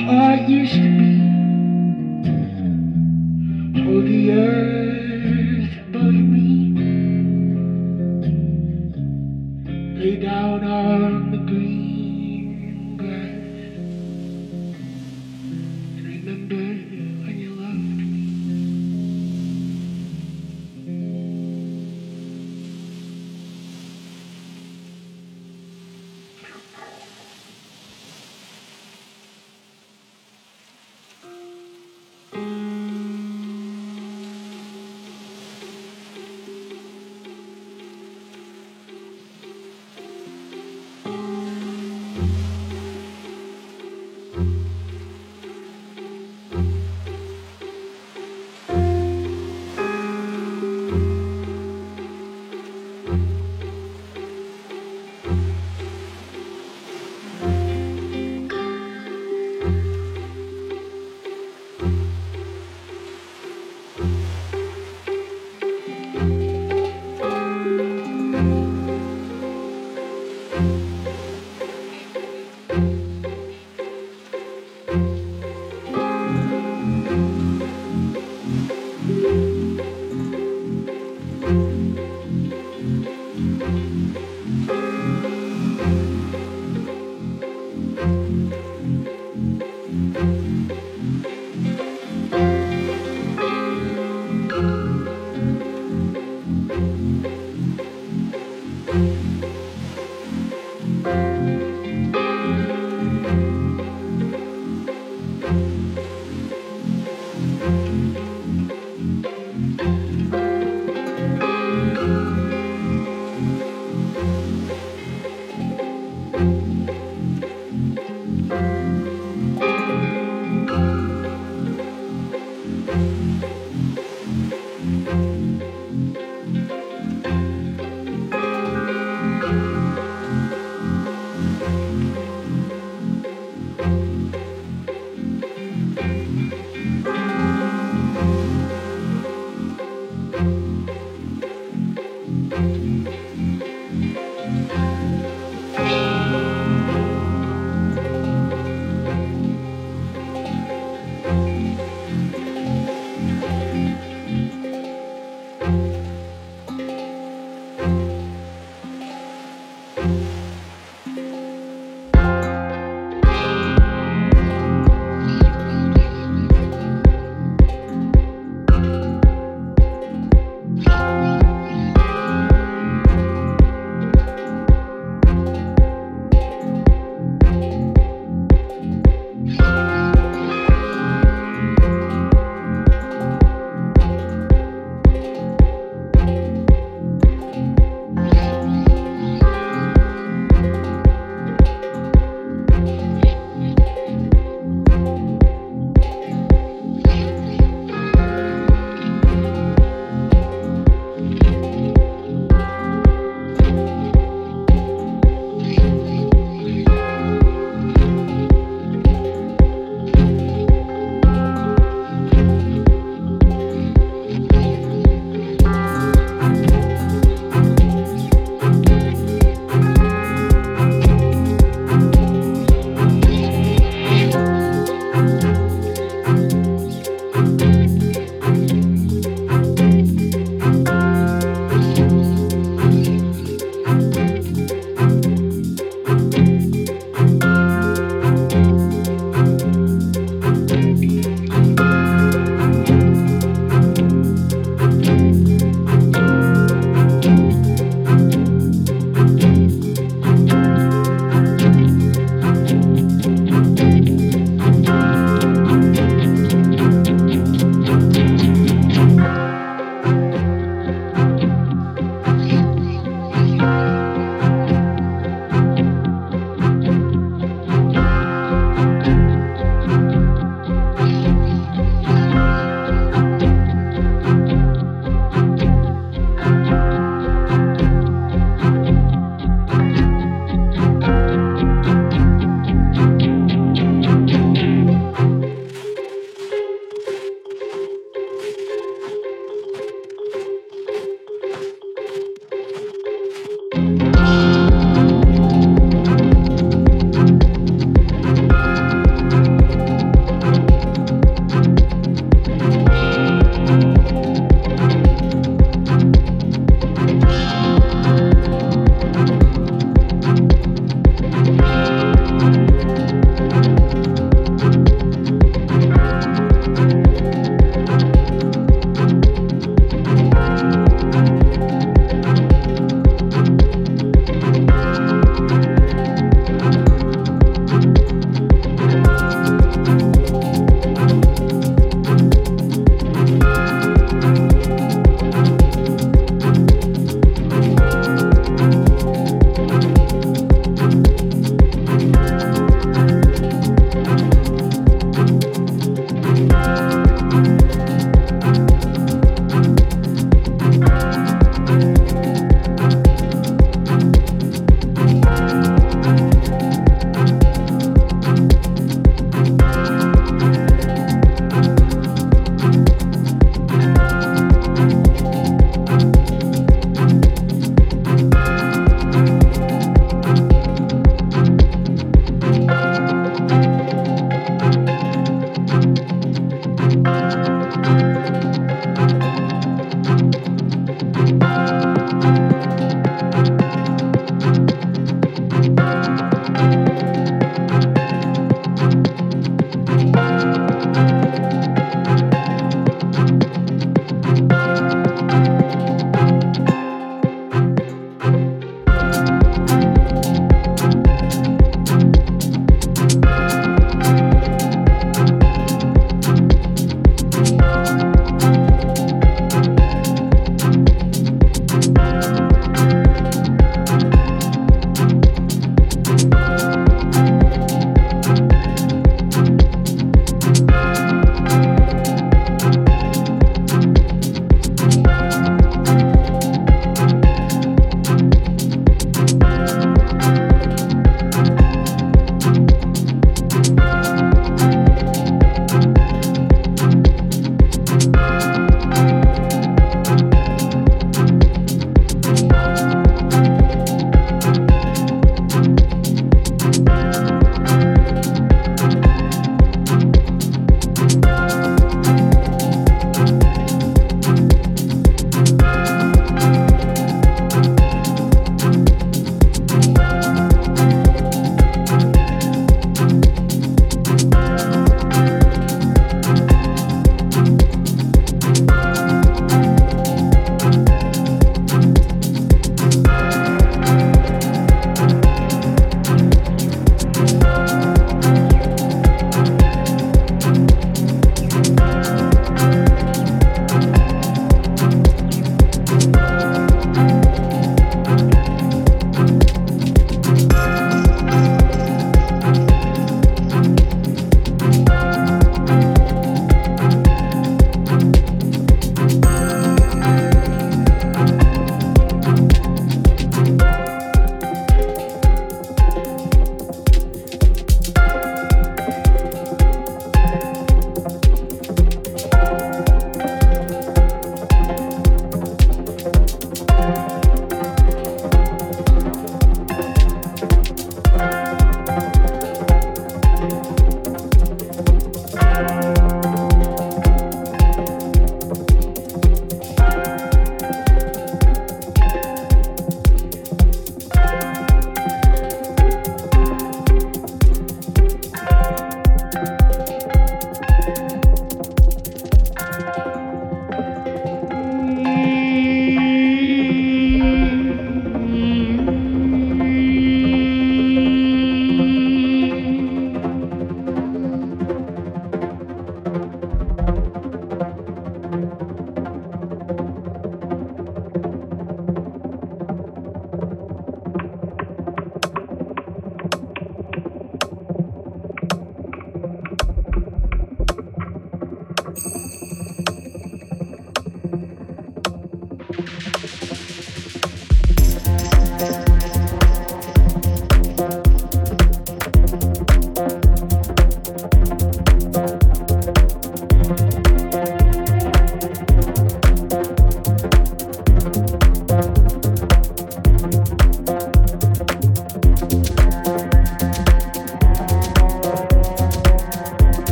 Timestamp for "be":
0.98-1.11